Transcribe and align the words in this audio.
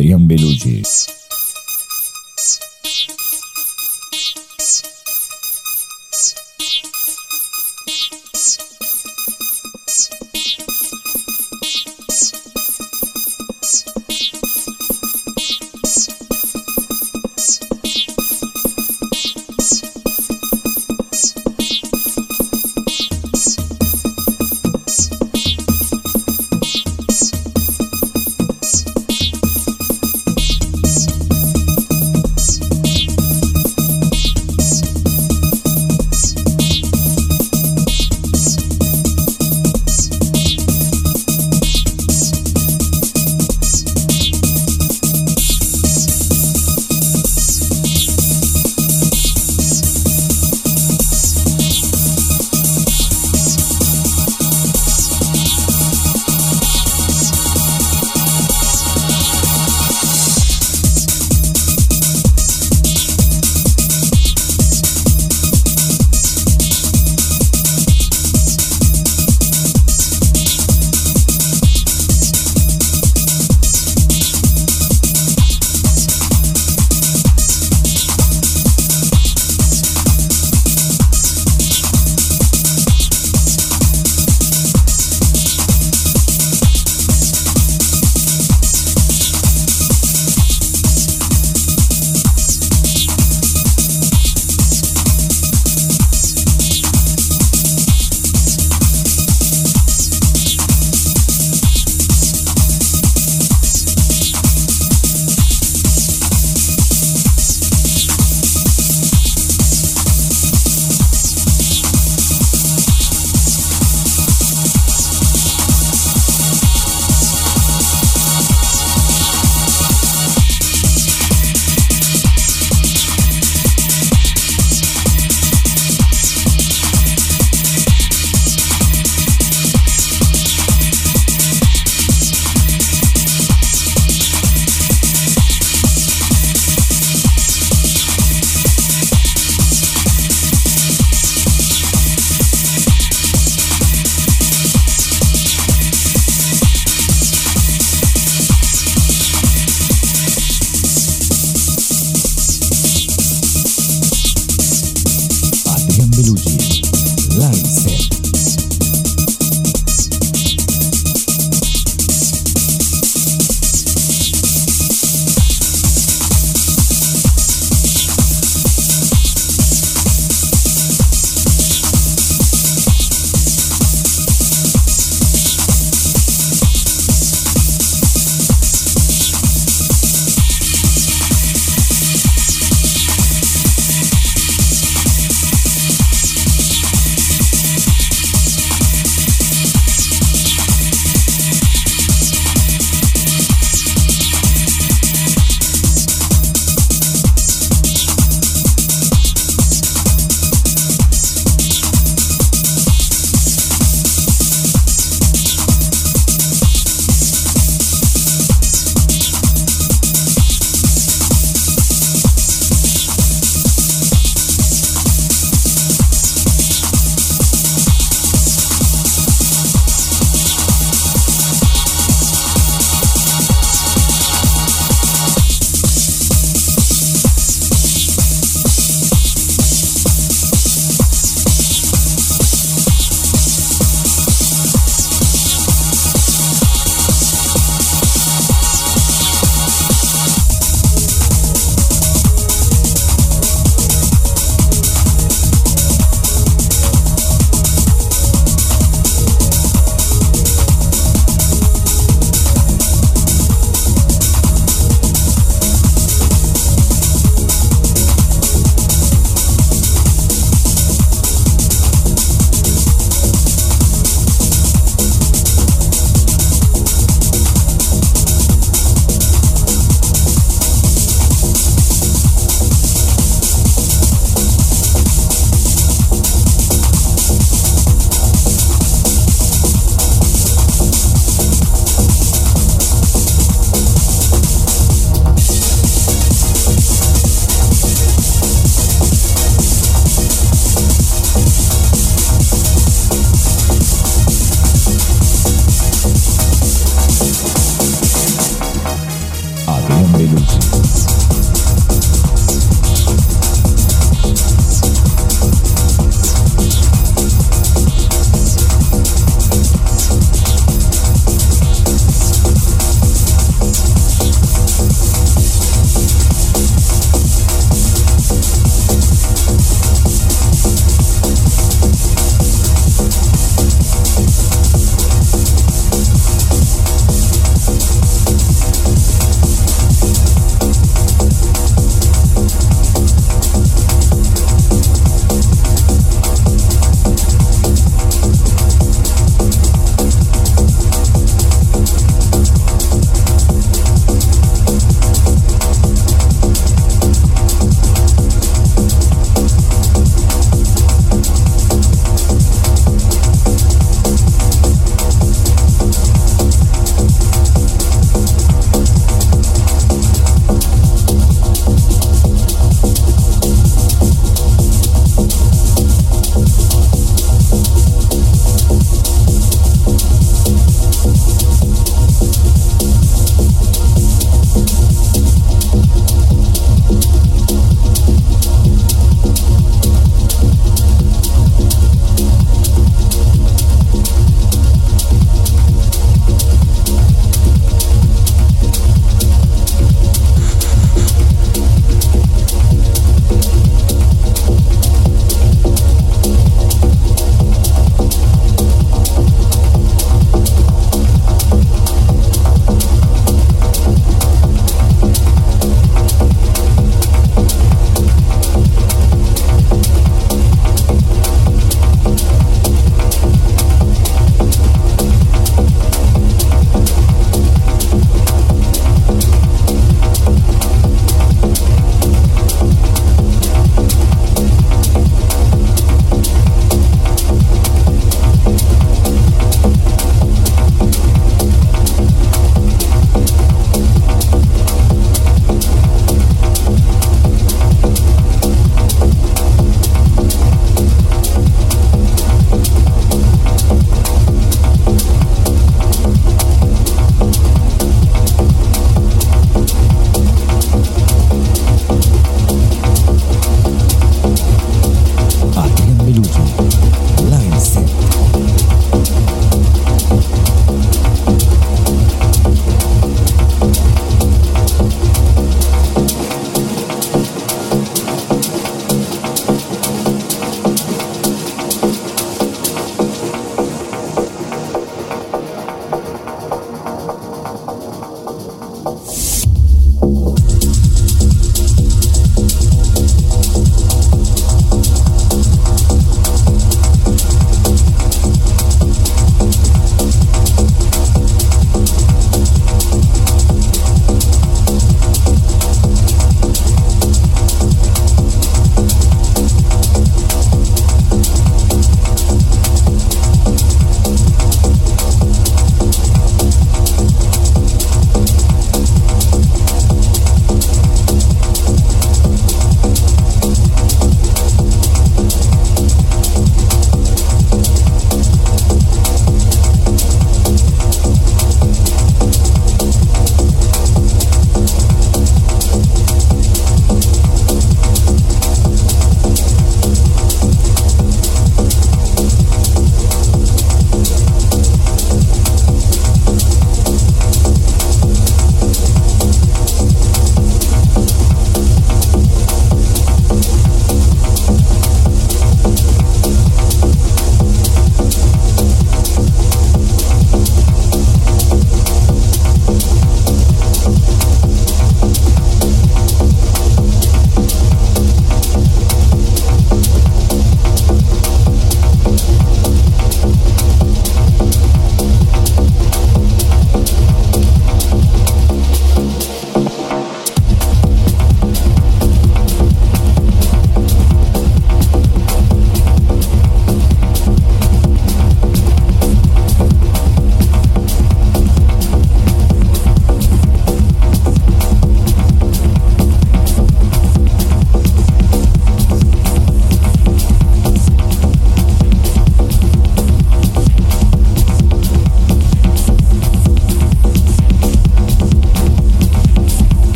Adrian 0.00 0.26
Belugi. 0.26 1.19